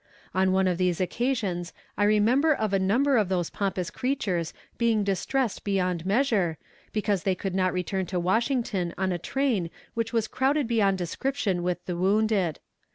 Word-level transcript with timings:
On 0.33 0.51
one 0.51 0.67
of 0.67 0.79
these 0.79 0.99
occasions 0.99 1.73
I 1.95 2.05
remember 2.05 2.55
of 2.55 2.73
a 2.73 2.79
number 2.79 3.17
of 3.17 3.29
those 3.29 3.51
pompous 3.51 3.91
creatures 3.91 4.51
being 4.79 5.03
distressed 5.03 5.63
beyond 5.63 6.07
measure, 6.07 6.57
because 6.91 7.21
they 7.21 7.35
could 7.35 7.53
not 7.53 7.71
return 7.71 8.07
to 8.07 8.19
Washington 8.19 8.95
on 8.97 9.11
a 9.11 9.19
train 9.19 9.69
which 9.93 10.11
was 10.11 10.27
crowded 10.27 10.65
beyond 10.67 10.97
description 10.97 11.61
with 11.61 11.85
the 11.85 11.95
wounded. 11.95 12.57